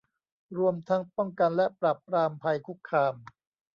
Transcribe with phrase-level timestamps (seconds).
[0.57, 3.15] รวมทั้งป้องกันและปราบปรามภัยคุกคาม